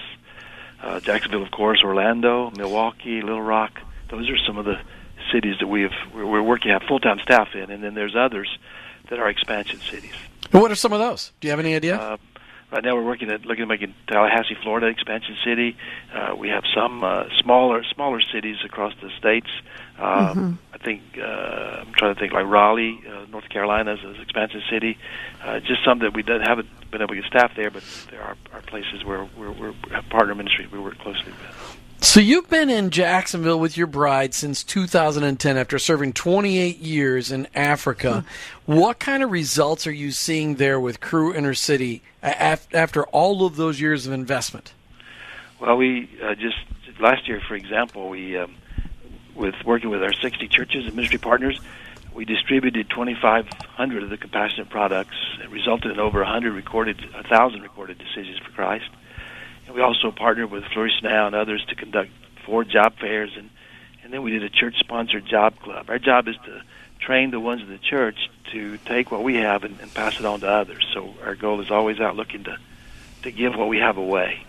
[0.81, 3.79] uh, Jacksonville, of course, Orlando, Milwaukee, Little Rock.
[4.09, 4.79] Those are some of the
[5.31, 8.49] cities that we have we're working have full time staff in, and then there's others
[9.09, 10.13] that are expansion cities.
[10.51, 11.31] And what are some of those?
[11.39, 11.95] Do you have any idea?
[11.95, 12.17] Uh,
[12.71, 15.77] right now, we're working at looking at making Tallahassee, Florida, expansion city.
[16.13, 19.49] Uh, we have some uh, smaller smaller cities across the states.
[19.97, 20.53] Uh, mm-hmm.
[20.73, 24.61] I think uh, I'm trying to think like Raleigh, uh, North Carolina, is an expansion
[24.69, 24.97] city.
[25.43, 28.21] Uh, just some that we don't, haven't been able to get staff there, but there
[28.21, 29.73] are, are places where we're, we're
[30.09, 31.78] partner ministries we work closely with.
[32.01, 37.45] So you've been in Jacksonville with your bride since 2010 after serving 28 years in
[37.53, 38.23] Africa.
[38.67, 38.79] Mm-hmm.
[38.79, 43.57] What kind of results are you seeing there with Cru Inner City after all of
[43.57, 44.73] those years of investment?
[45.59, 46.55] Well, we uh, just
[47.01, 48.55] last year, for example, we um,
[49.35, 51.59] with working with our 60 churches and ministry partners,
[52.13, 55.15] we distributed 2,500 of the compassionate products.
[55.43, 58.89] It resulted in over 100 recorded, 1,000 recorded decisions for Christ.
[59.73, 62.09] We also partnered with Flourish Now and others to conduct
[62.45, 63.49] four job fairs, and
[64.03, 65.89] and then we did a church-sponsored job club.
[65.89, 66.63] Our job is to
[66.99, 68.17] train the ones in the church
[68.51, 70.83] to take what we have and, and pass it on to others.
[70.93, 72.57] So our goal is always out looking to
[73.23, 74.43] to give what we have away.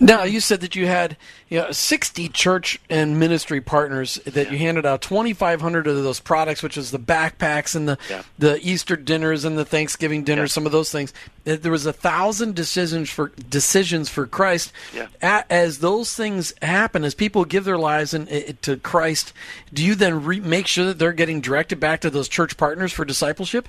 [0.00, 1.16] Now, you said that you had
[1.48, 4.52] you know, 60 church and ministry partners that yeah.
[4.52, 8.22] you handed out 2,500 of those products, which is the backpacks and the, yeah.
[8.38, 10.54] the Easter dinners and the Thanksgiving dinners, yeah.
[10.54, 11.12] some of those things.
[11.44, 14.72] There was a thousand decisions for decisions for Christ.
[15.20, 19.32] As those things happen, as people give their lives in, to Christ,
[19.72, 22.92] do you then re- make sure that they're getting directed back to those church partners
[22.92, 23.68] for discipleship?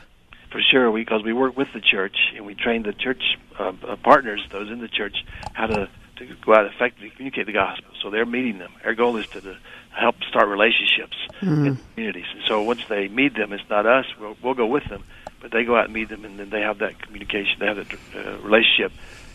[0.52, 3.24] For sure, because we, we work with the church and we train the church
[3.58, 5.16] uh, uh partners, those in the church,
[5.54, 7.90] how to to go out and effectively communicate the gospel.
[8.02, 8.72] So they're meeting them.
[8.84, 9.58] Our goal is to, to
[9.92, 11.66] help start relationships mm-hmm.
[11.66, 12.26] in communities.
[12.34, 14.06] And so once they meet them, it's not us.
[14.20, 15.04] We'll, we'll go with them,
[15.42, 17.60] but they go out and meet them, and then they have that communication.
[17.60, 18.92] They have that uh, relationship,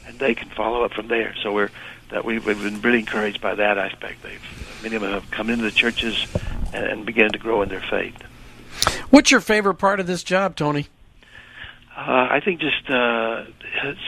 [0.06, 1.34] and they can follow up from there.
[1.42, 1.70] So we're
[2.10, 4.22] that we've, we've been really encouraged by that aspect.
[4.22, 4.40] They've
[4.82, 6.26] many of them have come into the churches
[6.72, 8.16] and, and began to grow in their faith.
[9.10, 10.86] What's your favorite part of this job, Tony?
[11.98, 13.44] Uh, I think just uh,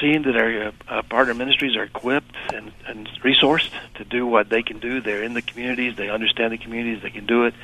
[0.01, 4.63] seeing that our uh, partner ministries are equipped and, and resourced to do what they
[4.63, 5.01] can do.
[5.01, 7.55] They're in the communities, they understand the communities, they can do it.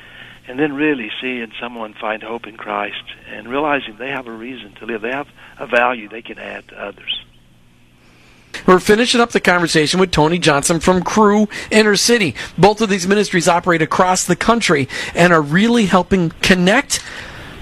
[0.45, 4.73] And then really seeing someone find hope in Christ and realizing they have a reason
[4.75, 5.01] to live.
[5.01, 7.23] They have a value they can add to others.
[8.65, 12.35] We're finishing up the conversation with Tony Johnson from Cru Inner City.
[12.57, 17.01] Both of these ministries operate across the country and are really helping connect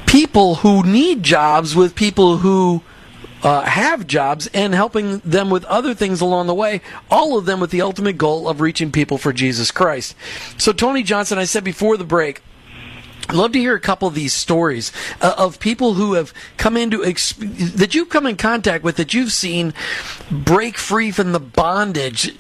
[0.06, 2.82] people who need jobs with people who
[3.44, 7.60] uh, have jobs and helping them with other things along the way, all of them
[7.60, 10.16] with the ultimate goal of reaching people for Jesus Christ.
[10.58, 12.42] So, Tony Johnson, I said before the break,
[13.30, 14.92] I'd love to hear a couple of these stories
[15.22, 19.14] uh, of people who have come into exp- that you've come in contact with that
[19.14, 19.74] you've seen
[20.30, 22.36] break free from the bondage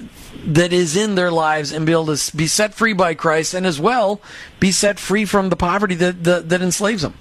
[0.45, 3.65] that is in their lives and be able to be set free by Christ and
[3.65, 4.21] as well
[4.59, 7.15] be set free from the poverty that that, that enslaves them.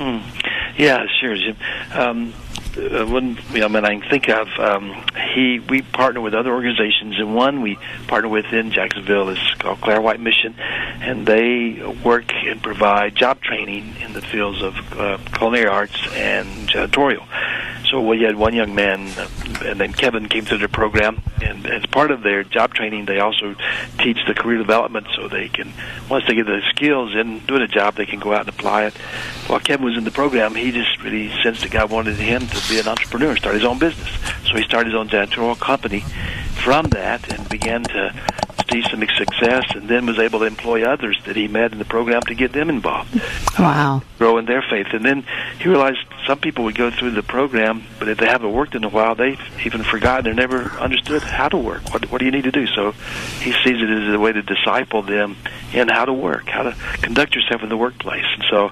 [0.00, 0.16] Hmm.
[0.78, 1.56] Yeah, sure, Jim.
[1.92, 2.32] Um,
[2.76, 5.04] uh, one you know, man I can think of, um,
[5.34, 9.80] he we partner with other organizations, and one we partner with in Jacksonville is called
[9.80, 15.18] Clara White Mission, and they work and provide job training in the fields of uh,
[15.32, 17.26] culinary arts and janitorial.
[17.90, 21.84] So we had one young man uh, named Kevin came through their program, and as
[21.86, 23.56] part of their job training, they also
[23.98, 25.72] teach the career development so they can
[26.08, 28.84] once they get the skills in doing a job, they can go out and apply
[28.84, 28.96] it.
[29.48, 32.56] While Kevin was in the program, he just really sensed that God wanted him to
[32.68, 34.08] be an entrepreneur, start his own business.
[34.48, 36.00] So he started his own janitorial company
[36.64, 38.14] from that and began to
[38.70, 41.84] see some success and then was able to employ others that he met in the
[41.84, 43.20] program to get them involved.
[43.58, 44.02] Wow.
[44.18, 44.88] Grow in their faith.
[44.92, 45.24] And then
[45.58, 45.98] he realized
[46.30, 49.16] some people would go through the program, but if they haven't worked in a while,
[49.16, 51.92] they've even forgotten or never understood how to work.
[51.92, 52.68] What, what do you need to do?
[52.68, 52.92] So
[53.40, 55.36] he sees it as a way to disciple them
[55.72, 58.26] in how to work, how to conduct yourself in the workplace.
[58.32, 58.68] And so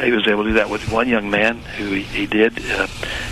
[0.00, 2.64] he was able to do that with one young man who he, he did.
[2.70, 2.86] Uh,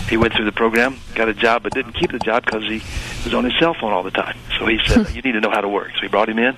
[0.09, 2.81] he went through the program, got a job, but didn't keep the job because he
[3.23, 4.37] was on his cell phone all the time.
[4.59, 6.57] So he said, "You need to know how to work." So he brought him in,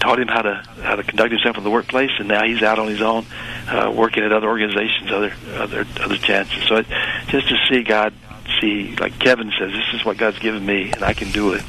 [0.00, 2.78] taught him how to how to conduct himself in the workplace, and now he's out
[2.78, 3.26] on his own,
[3.68, 6.62] uh, working at other organizations, other other other chances.
[6.66, 6.86] So it,
[7.28, 8.12] just to see God,
[8.60, 11.62] see like Kevin says, this is what God's given me, and I can do it.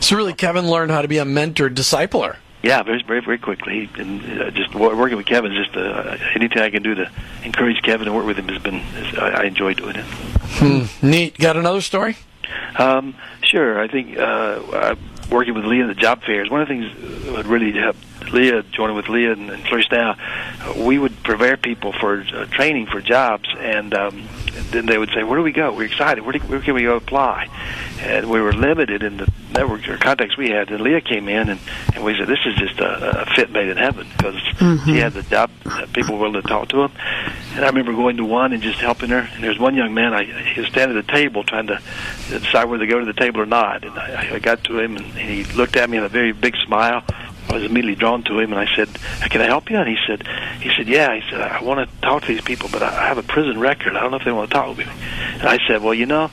[0.00, 2.36] So really, Kevin learned how to be a mentor, discipler.
[2.62, 3.88] Yeah, very, very, very quickly.
[3.98, 7.10] And uh, just working with Kevin, just uh, anything I can do to
[7.44, 8.82] encourage Kevin and work with him has been.
[9.16, 10.04] I, I enjoy doing it.
[10.04, 11.06] Hmm.
[11.06, 11.38] Neat.
[11.38, 12.16] Got another story?
[12.76, 13.80] Um, sure.
[13.80, 14.96] I think uh,
[15.30, 17.98] working with Leah in the job fairs, one of the things that really helped
[18.32, 20.16] Leah, joining with Leah and, and Now,
[20.76, 24.28] we would prepare people for uh, training for jobs, and um,
[24.70, 25.72] then they would say, "Where do we go?
[25.72, 26.24] We're excited.
[26.24, 27.48] Where, do, where can we go apply?"
[28.00, 30.70] And we were limited in the network or contacts we had.
[30.70, 31.60] And Leah came in, and,
[31.94, 34.84] and we said, "This is just a, a fit made in heaven," because mm-hmm.
[34.84, 36.92] she had the job, uh, people were willing to talk to him.
[37.54, 39.28] And I remember going to one and just helping her.
[39.34, 41.80] And there's one young man, I, he was standing at the table trying to
[42.28, 43.84] decide whether to go to the table or not.
[43.84, 46.54] And I, I got to him, and he looked at me with a very big
[46.64, 47.02] smile.
[47.48, 48.88] I was immediately drawn to him, and I said,
[49.30, 50.26] "Can I help you?" And he said,
[50.60, 53.18] "He said, yeah." He said, "I want to talk to these people, but I have
[53.18, 53.96] a prison record.
[53.96, 54.92] I don't know if they want to talk with me."
[55.34, 56.30] And I said, "Well, you know."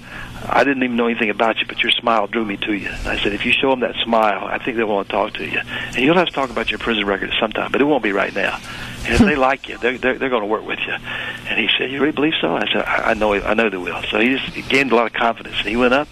[0.47, 2.89] I didn't even know anything about you, but your smile drew me to you.
[2.89, 5.33] And I said, if you show them that smile, I think they want to talk
[5.35, 5.59] to you.
[5.59, 8.33] And you'll have to talk about your prison record sometime, but it won't be right
[8.33, 8.59] now.
[9.05, 10.93] And if they like you, they're they're, they're going to work with you.
[10.93, 13.69] And he said, "You really believe so?" And I said, "I, I know, I know
[13.69, 15.55] they will." So he just he gained a lot of confidence.
[15.59, 16.07] And he went up,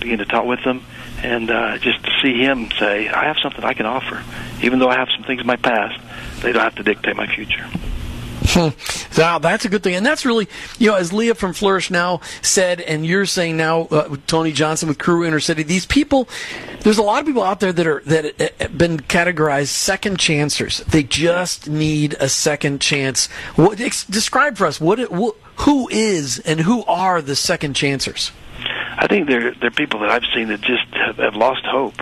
[0.00, 0.84] began to talk with them,
[1.22, 4.22] and uh, just to see him say, "I have something I can offer,
[4.62, 6.00] even though I have some things in my past,
[6.42, 7.66] they don't have to dictate my future."
[9.16, 10.48] wow, that's a good thing, and that's really,
[10.78, 14.88] you know, as Leah from Flourish Now said, and you're saying now, uh, Tony Johnson
[14.88, 16.28] with Cru Inner City, these people,
[16.80, 20.78] there's a lot of people out there that are that have been categorized second chancers.
[20.78, 23.26] They just need a second chance.
[23.56, 28.32] What, describe for us what, what who is and who are the second chancers?
[28.94, 31.94] I think they're they're people that I've seen that just have, have lost hope.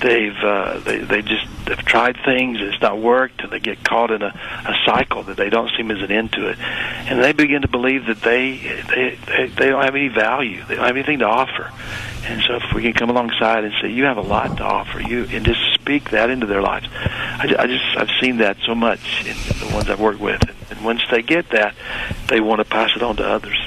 [0.00, 4.10] They've uh, they they just have tried things, it's not worked, and they get caught
[4.10, 7.32] in a, a cycle that they don't see as an end to it, and they
[7.32, 8.56] begin to believe that they
[8.88, 11.72] they they, they don't have any value, they don't have anything to offer.
[12.28, 15.00] And so, if we can come alongside and say, "You have a lot to offer,"
[15.00, 18.74] you and just speak that into their lives, I, I just I've seen that so
[18.74, 21.74] much in the ones I've worked with, and once they get that,
[22.28, 23.58] they want to pass it on to others.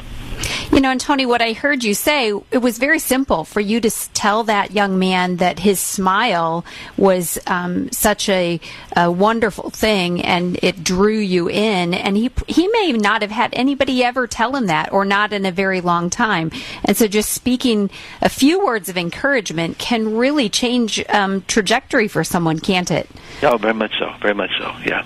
[0.72, 3.82] You know, and Tony, what I heard you say, it was very simple for you
[3.82, 6.64] to tell that young man that his smile
[6.96, 8.60] was um, such a,
[8.96, 11.96] a, wonderful thing and it drew you in.
[11.96, 15.46] And he, he may not have had anybody ever tell him that or not in
[15.46, 16.52] a very long time.
[16.86, 17.90] And so just speaking
[18.22, 23.10] a few words of encouragement can really change um, trajectory for someone, can't it?
[23.42, 24.14] Oh, very much so.
[24.22, 24.72] Very much so.
[24.86, 25.04] Yeah.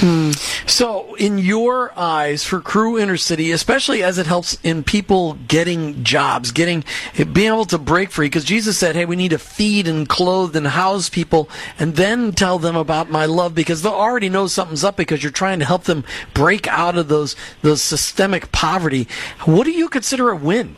[0.00, 0.30] Hmm.
[0.66, 6.04] So, in your eyes, for Cru Inner City, especially as it helps in people getting
[6.04, 6.84] jobs, getting
[7.32, 10.54] being able to break free, because Jesus said, "Hey, we need to feed and clothe
[10.54, 14.84] and house people, and then tell them about my love," because they'll already know something's
[14.84, 19.08] up because you're trying to help them break out of those those systemic poverty.
[19.46, 20.76] What do you consider a win?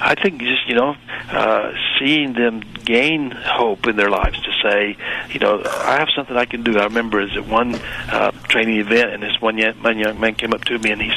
[0.00, 0.96] I think just you know
[1.30, 4.96] uh, seeing them gain hope in their lives to say,
[5.30, 6.78] you know, I have something I can do.
[6.78, 7.74] I remember as at one
[8.10, 11.00] uh, training event, and this one young, one young man came up to me and
[11.00, 11.10] he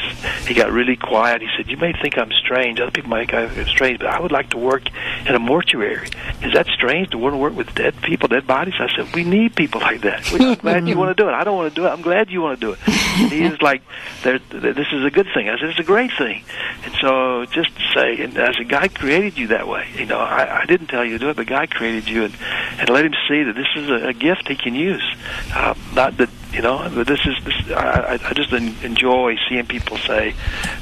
[0.48, 1.42] he got really quiet.
[1.42, 2.80] He said, "You may think I'm strange.
[2.80, 4.84] Other people might think I'm strange, but I would like to work
[5.28, 6.08] in a mortuary.
[6.42, 9.24] Is that strange to want to work with dead people, dead bodies?" I said, "We
[9.24, 10.32] need people like that.
[10.34, 11.34] I'm glad you want to do it.
[11.34, 11.90] I don't want to do it.
[11.90, 12.80] I'm glad you want to do it."
[13.14, 13.82] And he is like,
[14.24, 14.42] "This
[14.92, 16.44] is a good thing." I said, "It's a great thing."
[16.84, 19.88] And so just say, and as a God created you that way.
[19.96, 22.36] You know, I, I didn't tell you to do it, but God created you, and
[22.80, 25.04] and let Him see that this is a, a gift He can use.
[25.54, 27.72] Uh, not that you know, this is this.
[27.72, 30.36] I, I just enjoy seeing people say,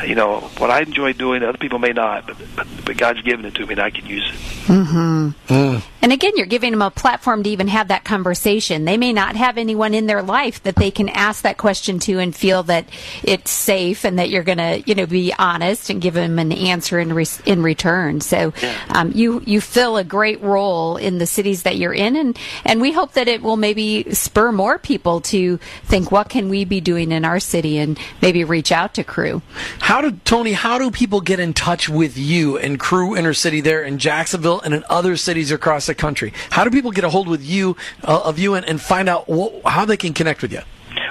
[0.06, 3.46] you know, what I enjoy doing, other people may not, but but, but God's given
[3.46, 4.36] it to me, and I can use it.
[4.68, 5.54] Mm-hmm.
[5.54, 5.84] Mm.
[6.02, 8.86] And again, you're giving them a platform to even have that conversation.
[8.86, 12.20] They may not have anyone in their life that they can ask that question to
[12.20, 12.90] and feel that
[13.24, 16.52] it's safe and that you're going to, you know, be honest and give them an
[16.52, 18.20] answer in re- in return.
[18.20, 18.78] So, yeah.
[18.90, 22.82] um, you you fill a great role in the cities that you're in, and and
[22.82, 26.82] we hope that it will maybe spur more people to think, what can we be
[26.82, 29.42] doing in our city, and maybe reach out to Cru.
[29.80, 30.54] How do Tony?
[30.54, 34.62] How do people get in touch with you and Cru inner city there in Jacksonville
[34.62, 36.34] and in other cities across the country?
[36.52, 39.26] How do people get a hold with you uh, of you and, and find out
[39.30, 40.62] wh- how they can connect with you?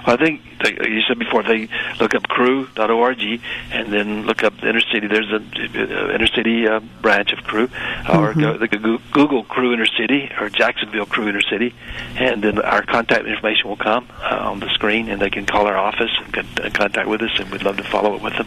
[0.04, 3.40] I think they, you said before they look up cru.org
[3.72, 5.06] and then look up the Inner City.
[5.06, 8.40] There's an uh, Inner City uh, branch of Cru, or mm-hmm.
[8.40, 8.82] go, they could
[9.12, 11.74] Google Cru Inner City or Jacksonville Cru Inner City,
[12.16, 15.66] and then our contact information will come uh, on the screen, and they can call
[15.66, 18.34] our office and get in contact with us, and we'd love to follow up with
[18.34, 18.46] them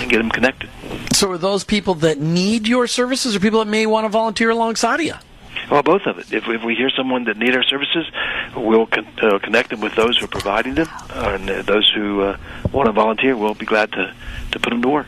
[0.00, 0.70] and get them connected.
[1.12, 4.50] So, are those people that need your services, or people that may want to volunteer
[4.50, 5.14] alongside of you?
[5.70, 6.32] Well, both of it.
[6.32, 8.06] If, if we hear someone that need our services,
[8.56, 12.38] we'll con- uh, connect them with those who are providing them, and those who uh,
[12.72, 13.36] want to volunteer.
[13.36, 14.14] We'll be glad to
[14.52, 15.06] to put them to work.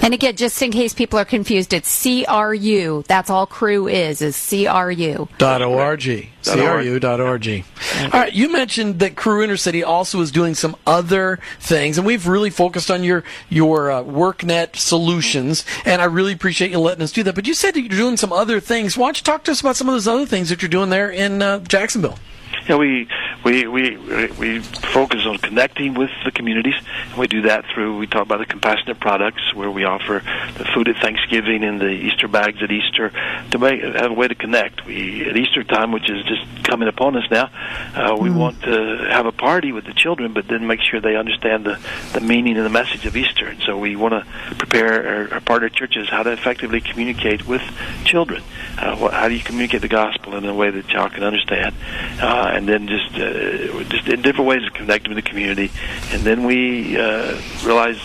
[0.00, 3.02] And again, just in case people are confused, it's CRU.
[3.08, 5.28] That's all Cru is, is CRU.
[5.38, 6.28] Dot .org.
[6.44, 7.64] CRU dot .org.
[8.04, 12.06] All right, you mentioned that Cru Inner City also is doing some other things, and
[12.06, 17.02] we've really focused on your, your uh, WorkNet solutions, and I really appreciate you letting
[17.02, 17.34] us do that.
[17.34, 18.96] But you said that you're doing some other things.
[18.96, 20.90] Why don't you talk to us about some of those other things that you're doing
[20.90, 22.18] there in uh, Jacksonville?
[22.62, 23.08] You know, we
[23.44, 26.74] we we we focus on connecting with the communities,
[27.10, 30.22] and we do that through we talk about the compassionate products, where we offer
[30.56, 33.12] the food at Thanksgiving and the Easter bags at Easter
[33.50, 34.84] to make have a way to connect.
[34.86, 37.50] We at Easter time, which is just coming upon us now,
[37.94, 41.16] uh, we want to have a party with the children, but then make sure they
[41.16, 41.78] understand the
[42.12, 43.46] the meaning and the message of Easter.
[43.46, 47.62] And so we want to prepare our, our partner churches how to effectively communicate with
[48.04, 48.42] children.
[48.78, 51.74] Uh, how do you communicate the gospel in a way that child can understand?
[52.20, 55.70] Uh, and then just uh, just in different ways of connecting with the community.
[56.12, 58.00] And then we uh, realized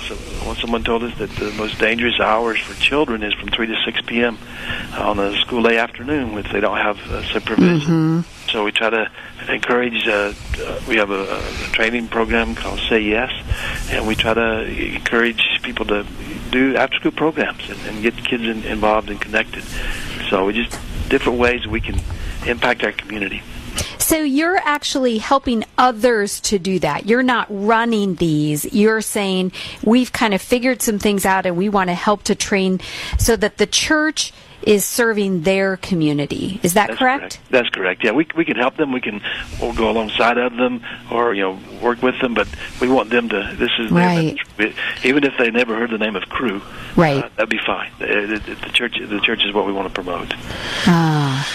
[0.46, 3.76] when someone told us that the most dangerous hours for children is from 3 to
[3.86, 4.38] 6 p.m.
[4.98, 8.24] on a school day afternoon if they don't have uh, supervision.
[8.50, 9.12] So we try to
[9.50, 10.08] encourage.
[10.08, 13.32] Uh, uh, we have a, a training program called Say Yes,
[13.90, 16.06] and we try to encourage people to
[16.52, 19.64] do after-school programs and, and get kids in, involved and connected.
[20.30, 20.78] So we just
[21.10, 22.00] different ways we can
[22.46, 23.42] impact our community.
[24.04, 27.06] So you're actually helping others to do that.
[27.06, 28.66] You're not running these.
[28.74, 32.36] You're saying we've kind of figured some things out and we want to help to
[32.36, 32.82] train
[33.18, 36.60] so that the church is serving their community.
[36.64, 37.40] Is that That's correct?
[37.50, 38.04] That's correct.
[38.04, 38.92] Yeah, we we can help them.
[38.92, 39.22] We can
[39.62, 40.82] we'll go alongside of them,
[41.12, 42.34] or you know, work with them.
[42.34, 42.48] But
[42.80, 43.56] we want them to.
[43.58, 44.38] This is Right.
[45.04, 46.62] even if they never heard the name of Cru.
[46.96, 47.24] Right.
[47.24, 47.92] uh, that'd be fine.
[48.00, 50.34] Uh, The, the, the church, the church is what we want to promote.
[50.88, 51.46] Ah.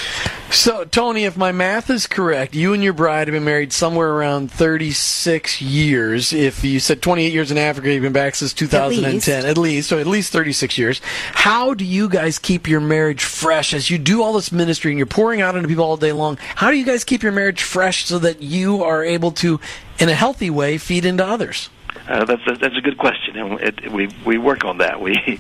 [0.51, 4.09] So, Tony, if my math is correct, you and your bride have been married somewhere
[4.09, 6.33] around 36 years.
[6.33, 9.99] If you said 28 years in Africa, you've been back since 2010, at least, so
[9.99, 11.01] at least 36 years.
[11.33, 14.99] How do you guys keep your marriage fresh as you do all this ministry and
[14.99, 16.39] you're pouring out into people all day long?
[16.39, 19.61] How do you guys keep your marriage fresh so that you are able to,
[19.99, 21.69] in a healthy way, feed into others?
[22.09, 24.99] Uh, that's that's a good question, and it, we we work on that.
[25.01, 25.39] We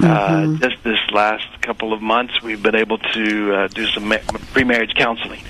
[0.00, 4.18] uh, just this last couple of months we've been able to uh, do some ma-
[4.52, 5.42] pre-marriage counseling,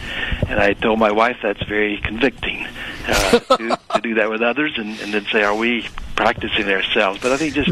[0.48, 2.66] and I told my wife that's very convicting
[3.06, 5.86] uh, to, to do that with others, and, and then say, are we
[6.16, 7.20] practicing ourselves?
[7.20, 7.70] But I think just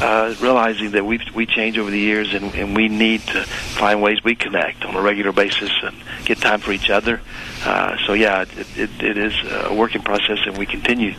[0.00, 4.02] uh, realizing that we we change over the years, and, and we need to find
[4.02, 7.20] ways we connect on a regular basis and get time for each other.
[7.64, 9.34] Uh, so yeah, it, it, it is
[9.68, 11.14] a working process, and we continue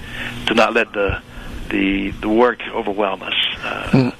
[0.47, 1.21] to not let the
[1.69, 3.33] the the work overwhelm us.
[3.63, 4.13] Uh, Th-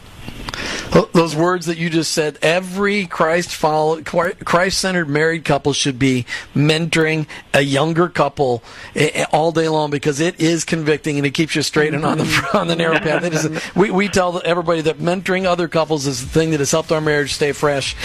[1.12, 6.26] Those words that you just said, every Christ follow, Christ centered married couple should be
[6.56, 8.64] mentoring a younger couple
[8.96, 12.06] eh, eh, all day long because it is convicting and it keeps you straight and
[12.06, 13.24] on the on the narrow path.
[13.24, 16.72] It is, we, we tell everybody that mentoring other couples is the thing that has
[16.72, 17.96] helped our marriage stay fresh.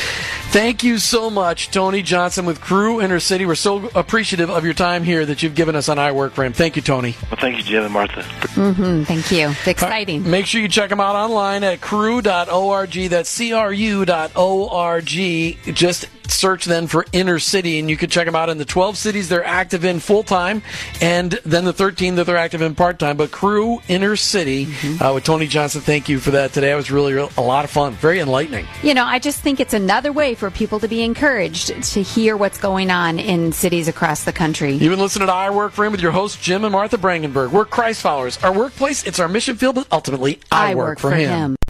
[0.50, 3.46] Thank you so much, Tony Johnson with Cru Inner City.
[3.46, 6.42] We're so appreciative of your time here that you've given us on I Work for
[6.42, 6.52] Him.
[6.52, 7.14] Thank you, Tony.
[7.30, 8.22] well, thank you, Jim and Martha.
[8.22, 9.50] Mm, thank you.
[9.50, 10.28] It's exciting.
[10.28, 12.79] Make sure you check them out online at cru.org.
[12.86, 15.06] That's C-R-U.org.
[15.74, 18.96] Just search then for Inner City, and you can check them out in the 12
[18.96, 20.62] cities they're active in full time,
[21.00, 23.16] and then the 13 that they're active in part time.
[23.16, 24.68] But Cru Inner City
[25.00, 25.80] uh, with Tony Johnson.
[25.80, 26.72] Thank you for that today.
[26.72, 28.66] It was really a lot of fun, very enlightening.
[28.82, 32.36] You know, I just think it's another way for people to be encouraged to hear
[32.36, 34.72] what's going on in cities across the country.
[34.72, 37.50] You've been listening to I Work for Him with your hosts Jim and Martha Brangenberg.
[37.50, 38.38] We're Christ followers.
[38.38, 41.56] Our workplace, it's our mission field, but ultimately I, I work for him.